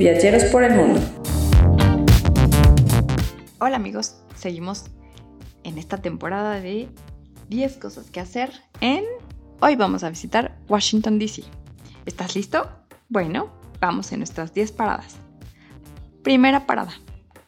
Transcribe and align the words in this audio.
Viajeros 0.00 0.44
por 0.44 0.64
el 0.64 0.74
mundo. 0.74 0.98
Hola 3.58 3.76
amigos, 3.76 4.14
seguimos 4.34 4.86
en 5.62 5.76
esta 5.76 5.98
temporada 5.98 6.58
de 6.58 6.88
10 7.50 7.76
cosas 7.76 8.10
que 8.10 8.18
hacer 8.18 8.50
en... 8.80 9.04
Hoy 9.60 9.76
vamos 9.76 10.02
a 10.02 10.08
visitar 10.08 10.56
Washington, 10.70 11.18
D.C. 11.18 11.42
¿Estás 12.06 12.34
listo? 12.34 12.66
Bueno, 13.10 13.52
vamos 13.78 14.10
en 14.12 14.20
nuestras 14.20 14.54
10 14.54 14.72
paradas. 14.72 15.16
Primera 16.22 16.64
parada, 16.64 16.94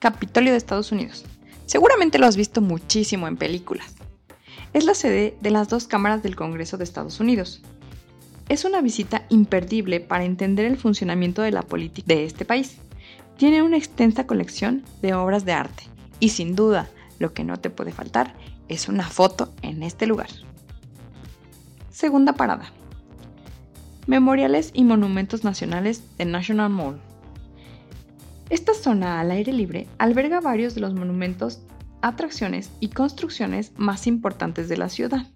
Capitolio 0.00 0.50
de 0.50 0.58
Estados 0.58 0.90
Unidos. 0.90 1.24
Seguramente 1.66 2.18
lo 2.18 2.26
has 2.26 2.36
visto 2.36 2.60
muchísimo 2.60 3.28
en 3.28 3.36
películas. 3.36 3.94
Es 4.72 4.82
la 4.82 4.94
sede 4.94 5.36
de 5.40 5.50
las 5.52 5.68
dos 5.68 5.86
cámaras 5.86 6.24
del 6.24 6.34
Congreso 6.34 6.78
de 6.78 6.82
Estados 6.82 7.20
Unidos. 7.20 7.62
Es 8.50 8.64
una 8.64 8.80
visita 8.80 9.26
imperdible 9.28 10.00
para 10.00 10.24
entender 10.24 10.66
el 10.66 10.76
funcionamiento 10.76 11.40
de 11.40 11.52
la 11.52 11.62
política 11.62 12.12
de 12.12 12.24
este 12.24 12.44
país. 12.44 12.78
Tiene 13.36 13.62
una 13.62 13.76
extensa 13.76 14.26
colección 14.26 14.82
de 15.02 15.14
obras 15.14 15.44
de 15.44 15.52
arte 15.52 15.84
y 16.18 16.30
sin 16.30 16.56
duda 16.56 16.90
lo 17.20 17.32
que 17.32 17.44
no 17.44 17.58
te 17.58 17.70
puede 17.70 17.92
faltar 17.92 18.34
es 18.68 18.88
una 18.88 19.08
foto 19.08 19.52
en 19.62 19.84
este 19.84 20.08
lugar. 20.08 20.30
Segunda 21.92 22.32
parada. 22.32 22.72
Memoriales 24.08 24.72
y 24.74 24.82
monumentos 24.82 25.44
nacionales 25.44 26.02
de 26.18 26.24
National 26.24 26.70
Mall. 26.70 27.00
Esta 28.48 28.74
zona 28.74 29.20
al 29.20 29.30
aire 29.30 29.52
libre 29.52 29.86
alberga 29.98 30.40
varios 30.40 30.74
de 30.74 30.80
los 30.80 30.92
monumentos, 30.92 31.60
atracciones 32.02 32.72
y 32.80 32.88
construcciones 32.88 33.70
más 33.76 34.08
importantes 34.08 34.68
de 34.68 34.76
la 34.76 34.88
ciudad, 34.88 35.28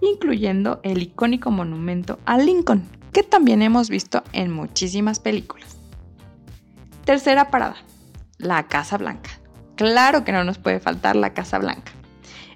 incluyendo 0.00 0.80
el 0.82 1.02
icónico 1.02 1.50
monumento 1.50 2.18
a 2.24 2.38
Lincoln, 2.38 2.88
que 3.12 3.22
también 3.22 3.62
hemos 3.62 3.88
visto 3.88 4.22
en 4.32 4.50
muchísimas 4.50 5.20
películas. 5.20 5.76
Tercera 7.04 7.50
parada, 7.50 7.76
la 8.38 8.66
Casa 8.68 8.98
Blanca. 8.98 9.30
Claro 9.76 10.24
que 10.24 10.32
no 10.32 10.44
nos 10.44 10.58
puede 10.58 10.80
faltar 10.80 11.16
la 11.16 11.34
Casa 11.34 11.58
Blanca. 11.58 11.92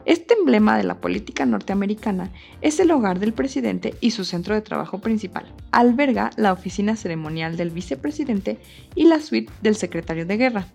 Este 0.05 0.34
emblema 0.34 0.77
de 0.77 0.84
la 0.84 1.00
política 1.00 1.45
norteamericana 1.47 2.31
es 2.61 2.78
el 2.78 2.92
hogar 2.92 3.19
del 3.19 3.33
presidente 3.33 3.95
y 4.01 4.12
su 4.12 4.25
centro 4.25 4.55
de 4.55 4.61
trabajo 4.61 5.01
principal. 5.01 5.53
Alberga 5.73 6.30
la 6.36 6.53
oficina 6.53 6.95
ceremonial 6.95 7.56
del 7.56 7.70
vicepresidente 7.70 8.58
y 8.95 9.06
la 9.06 9.20
suite 9.20 9.53
del 9.62 9.75
secretario 9.75 10.25
de 10.25 10.36
guerra. 10.36 10.69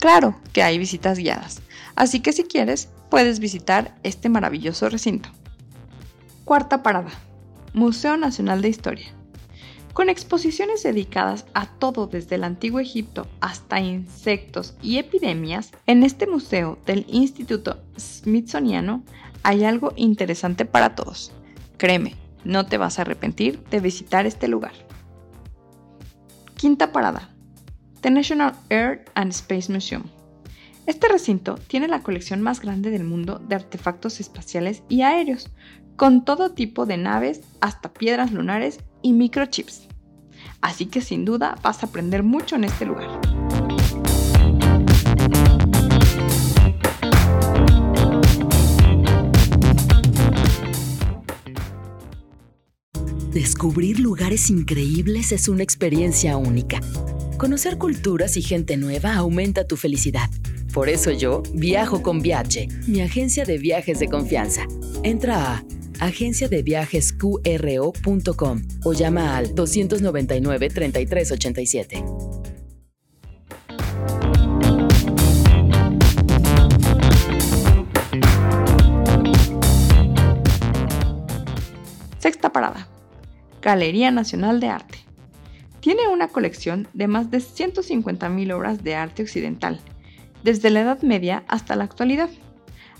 Claro 0.00 0.34
que 0.52 0.64
hay 0.64 0.78
visitas 0.78 1.16
guiadas, 1.16 1.62
así 1.94 2.18
que 2.18 2.32
si 2.32 2.42
quieres, 2.42 2.88
puedes 3.08 3.38
visitar 3.38 3.94
este 4.02 4.28
maravilloso 4.28 4.88
recinto. 4.88 5.30
Cuarta 6.44 6.82
parada. 6.82 7.10
Museo 7.74 8.16
Nacional 8.16 8.62
de 8.62 8.68
Historia 8.68 9.14
con 9.92 10.08
exposiciones 10.08 10.82
dedicadas 10.82 11.44
a 11.54 11.66
todo 11.66 12.06
desde 12.06 12.36
el 12.36 12.44
antiguo 12.44 12.80
Egipto 12.80 13.26
hasta 13.40 13.80
insectos 13.80 14.74
y 14.82 14.98
epidemias, 14.98 15.70
en 15.86 16.02
este 16.02 16.26
museo 16.26 16.78
del 16.86 17.04
Instituto 17.08 17.82
Smithsoniano 17.98 19.02
hay 19.42 19.64
algo 19.64 19.92
interesante 19.96 20.64
para 20.64 20.94
todos. 20.94 21.32
Créeme, 21.76 22.14
no 22.44 22.66
te 22.66 22.78
vas 22.78 22.98
a 22.98 23.02
arrepentir 23.02 23.62
de 23.64 23.80
visitar 23.80 24.26
este 24.26 24.48
lugar. 24.48 24.72
Quinta 26.56 26.92
parada. 26.92 27.28
The 28.00 28.10
National 28.10 28.54
Air 28.70 29.04
and 29.14 29.30
Space 29.30 29.70
Museum. 29.70 30.04
Este 30.84 31.06
recinto 31.06 31.54
tiene 31.68 31.86
la 31.86 32.02
colección 32.02 32.42
más 32.42 32.60
grande 32.60 32.90
del 32.90 33.04
mundo 33.04 33.38
de 33.38 33.54
artefactos 33.54 34.18
espaciales 34.18 34.82
y 34.88 35.02
aéreos, 35.02 35.48
con 35.94 36.24
todo 36.24 36.52
tipo 36.52 36.86
de 36.86 36.96
naves 36.96 37.42
hasta 37.60 37.92
piedras 37.92 38.32
lunares 38.32 38.80
y 39.00 39.12
microchips. 39.12 39.86
Así 40.60 40.86
que 40.86 41.00
sin 41.00 41.24
duda 41.24 41.56
vas 41.62 41.82
a 41.82 41.86
aprender 41.86 42.24
mucho 42.24 42.56
en 42.56 42.64
este 42.64 42.84
lugar. 42.84 43.20
Descubrir 53.32 54.00
lugares 54.00 54.50
increíbles 54.50 55.30
es 55.30 55.48
una 55.48 55.62
experiencia 55.62 56.36
única. 56.36 56.80
Conocer 57.38 57.78
culturas 57.78 58.36
y 58.36 58.42
gente 58.42 58.76
nueva 58.76 59.14
aumenta 59.14 59.66
tu 59.66 59.76
felicidad. 59.76 60.28
Por 60.72 60.88
eso 60.88 61.10
yo 61.10 61.42
viajo 61.52 62.02
con 62.02 62.22
Viaje, 62.22 62.68
mi 62.86 63.02
agencia 63.02 63.44
de 63.44 63.58
viajes 63.58 63.98
de 63.98 64.08
confianza. 64.08 64.66
Entra 65.02 65.56
a 65.56 65.64
agenciadeviajesqro.com 66.00 68.62
o 68.84 68.92
llama 68.94 69.36
al 69.36 69.54
299 69.54 70.70
3387. 70.70 72.02
Sexta 82.18 82.50
parada. 82.50 82.88
Galería 83.60 84.10
Nacional 84.10 84.58
de 84.58 84.68
Arte. 84.68 85.00
Tiene 85.80 86.08
una 86.08 86.28
colección 86.28 86.88
de 86.94 87.08
más 87.08 87.30
de 87.30 87.36
150.000 87.38 88.54
obras 88.54 88.82
de 88.82 88.94
arte 88.94 89.22
occidental, 89.22 89.78
desde 90.42 90.70
la 90.70 90.80
Edad 90.80 91.02
Media 91.02 91.44
hasta 91.48 91.76
la 91.76 91.84
actualidad. 91.84 92.30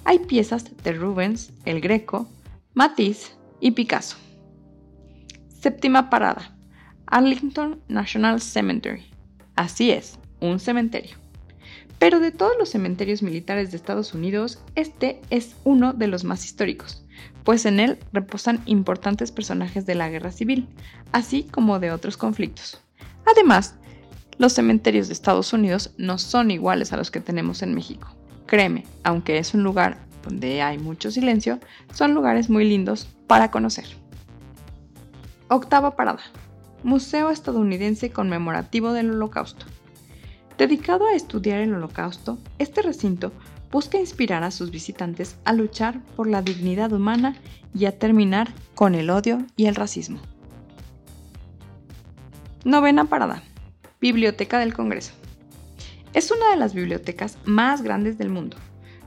Hay 0.04 0.20
piezas 0.20 0.64
de 0.82 0.92
Rubens, 0.92 1.52
el 1.64 1.80
Greco, 1.80 2.28
Matisse 2.74 3.36
y 3.60 3.72
Picasso. 3.72 4.16
Séptima 5.48 6.10
parada. 6.10 6.56
Arlington 7.06 7.80
National 7.88 8.40
Cemetery. 8.40 9.04
Así 9.54 9.90
es, 9.90 10.18
un 10.40 10.58
cementerio. 10.58 11.16
Pero 11.98 12.18
de 12.18 12.32
todos 12.32 12.54
los 12.58 12.70
cementerios 12.70 13.22
militares 13.22 13.70
de 13.70 13.76
Estados 13.76 14.12
Unidos, 14.12 14.60
este 14.74 15.20
es 15.30 15.54
uno 15.62 15.92
de 15.92 16.08
los 16.08 16.24
más 16.24 16.44
históricos, 16.44 17.04
pues 17.44 17.64
en 17.64 17.78
él 17.78 17.98
reposan 18.12 18.60
importantes 18.66 19.30
personajes 19.30 19.86
de 19.86 19.94
la 19.94 20.08
guerra 20.08 20.32
civil, 20.32 20.66
así 21.12 21.44
como 21.44 21.78
de 21.78 21.92
otros 21.92 22.16
conflictos. 22.16 22.82
Además, 23.24 23.76
los 24.42 24.54
cementerios 24.54 25.06
de 25.06 25.14
Estados 25.14 25.52
Unidos 25.52 25.92
no 25.98 26.18
son 26.18 26.50
iguales 26.50 26.92
a 26.92 26.96
los 26.96 27.12
que 27.12 27.20
tenemos 27.20 27.62
en 27.62 27.76
México. 27.76 28.08
Créeme, 28.46 28.84
aunque 29.04 29.38
es 29.38 29.54
un 29.54 29.62
lugar 29.62 29.98
donde 30.24 30.60
hay 30.62 30.78
mucho 30.78 31.12
silencio, 31.12 31.60
son 31.94 32.12
lugares 32.12 32.50
muy 32.50 32.68
lindos 32.68 33.06
para 33.28 33.52
conocer. 33.52 33.84
Octava 35.46 35.94
parada. 35.94 36.22
Museo 36.82 37.30
estadounidense 37.30 38.10
conmemorativo 38.10 38.92
del 38.92 39.12
Holocausto. 39.12 39.64
Dedicado 40.58 41.06
a 41.06 41.14
estudiar 41.14 41.60
el 41.60 41.74
Holocausto, 41.74 42.36
este 42.58 42.82
recinto 42.82 43.30
busca 43.70 44.00
inspirar 44.00 44.42
a 44.42 44.50
sus 44.50 44.72
visitantes 44.72 45.36
a 45.44 45.52
luchar 45.52 46.00
por 46.16 46.26
la 46.26 46.42
dignidad 46.42 46.92
humana 46.92 47.36
y 47.76 47.84
a 47.84 47.96
terminar 47.96 48.52
con 48.74 48.96
el 48.96 49.08
odio 49.10 49.46
y 49.54 49.66
el 49.66 49.76
racismo. 49.76 50.18
Novena 52.64 53.04
parada. 53.04 53.44
Biblioteca 54.02 54.58
del 54.58 54.74
Congreso. 54.74 55.12
Es 56.12 56.30
una 56.30 56.50
de 56.50 56.56
las 56.56 56.74
bibliotecas 56.74 57.38
más 57.46 57.80
grandes 57.80 58.18
del 58.18 58.28
mundo 58.28 58.58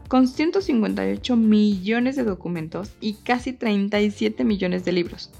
con 0.07 0.27
158 0.27 1.35
millones 1.35 2.15
de 2.15 2.23
documentos 2.23 2.91
y 3.01 3.15
casi 3.15 3.53
37 3.53 4.43
millones 4.43 4.85
de 4.85 4.91
libros. 4.93 5.31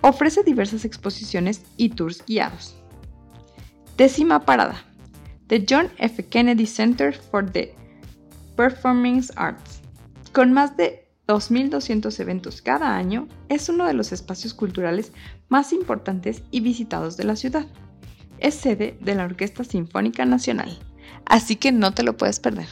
Ofrece 0.00 0.42
diversas 0.42 0.84
exposiciones 0.84 1.62
y 1.76 1.90
tours 1.90 2.24
guiados. 2.26 2.76
Décima 3.96 4.44
parada. 4.44 4.82
The 5.48 5.66
John 5.68 5.90
F. 5.98 6.24
Kennedy 6.26 6.66
Center 6.66 7.14
for 7.14 7.44
the 7.44 7.74
Performing 8.56 9.22
Arts. 9.36 9.80
Con 10.32 10.52
más 10.52 10.76
de 10.76 11.06
2.200 11.28 12.18
eventos 12.20 12.62
cada 12.62 12.96
año, 12.96 13.28
es 13.48 13.68
uno 13.68 13.86
de 13.86 13.94
los 13.94 14.12
espacios 14.12 14.54
culturales 14.54 15.12
más 15.48 15.72
importantes 15.72 16.42
y 16.50 16.60
visitados 16.60 17.16
de 17.16 17.24
la 17.24 17.36
ciudad. 17.36 17.66
Es 18.38 18.54
sede 18.54 18.96
de 19.00 19.14
la 19.14 19.24
Orquesta 19.24 19.64
Sinfónica 19.64 20.24
Nacional, 20.24 20.78
así 21.26 21.56
que 21.56 21.72
no 21.72 21.92
te 21.92 22.02
lo 22.02 22.16
puedes 22.16 22.40
perder. 22.40 22.68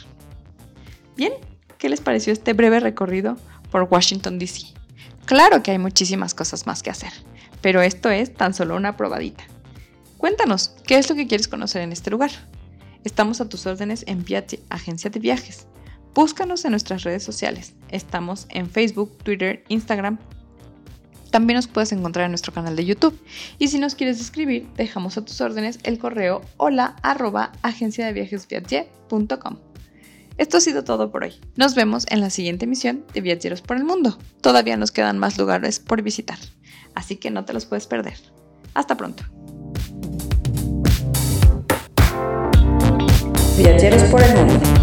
Bien, 1.17 1.33
¿qué 1.79 1.89
les 1.89 2.01
pareció 2.01 2.33
este 2.33 2.53
breve 2.53 2.81
recorrido 2.81 3.37
por 3.71 3.89
Washington, 3.91 4.39
D.C.? 4.39 4.67
Claro 5.25 5.63
que 5.63 5.71
hay 5.71 5.79
muchísimas 5.79 6.35
cosas 6.35 6.67
más 6.67 6.83
que 6.83 6.91
hacer, 6.91 7.13
pero 7.61 7.81
esto 7.81 8.11
es 8.11 8.35
tan 8.35 8.55
solo 8.55 8.77
una 8.77 8.97
probadita. 8.97 9.45
Cuéntanos, 10.19 10.75
¿qué 10.87 10.99
es 10.99 11.09
lo 11.09 11.17
que 11.17 11.27
quieres 11.27 11.49
conocer 11.49 11.83
en 11.83 11.93
este 11.93 12.11
lugar? 12.11 12.31
Estamos 13.05 13.41
a 13.41 13.49
tus 13.49 13.67
órdenes 13.67 14.05
en 14.07 14.25
Viaje, 14.25 14.61
Agencia 14.69 15.11
de 15.11 15.19
Viajes. 15.19 15.67
Búscanos 16.15 16.65
en 16.65 16.73
nuestras 16.73 17.03
redes 17.03 17.25
sociales. 17.25 17.75
Estamos 17.89 18.47
en 18.51 18.69
Facebook, 18.69 19.17
Twitter, 19.25 19.65
Instagram. 19.69 20.19
También 21.33 21.57
nos 21.57 21.67
puedes 21.67 21.93
encontrar 21.93 22.27
en 22.27 22.31
nuestro 22.31 22.53
canal 22.53 22.77
de 22.77 22.85
YouTube. 22.85 23.19
Y 23.59 23.69
si 23.69 23.79
nos 23.79 23.95
quieres 23.95 24.21
escribir, 24.21 24.69
dejamos 24.77 25.17
a 25.17 25.25
tus 25.25 25.41
órdenes 25.41 25.79
el 25.83 25.99
correo 25.99 26.43
hola 26.59 26.95
arroba. 27.03 27.53
Esto 30.37 30.57
ha 30.57 30.61
sido 30.61 30.85
todo 30.85 31.11
por 31.11 31.25
hoy. 31.25 31.33
Nos 31.57 31.75
vemos 31.75 32.05
en 32.11 32.21
la 32.21 32.29
siguiente 32.29 32.67
emisión 32.67 33.07
de 33.15 33.23
Viajeros 33.23 33.63
por 33.63 33.79
el 33.79 33.85
Mundo. 33.85 34.19
Todavía 34.43 34.77
nos 34.77 34.93
quedan 34.93 35.19
más 35.19 35.39
lugares 35.39 35.81
por 35.81 36.03
visitar, 36.03 36.39
así 36.95 37.17
que 37.17 37.31
no 37.31 37.47
te 37.47 37.55
los 37.55 37.65
puedes 37.65 37.87
perder. 37.87 38.19
Hasta 38.75 38.99
pronto. 38.99 39.25
Viajeros 43.57 44.03
por 44.05 44.23
el 44.23 44.35
Mundo. 44.37 44.82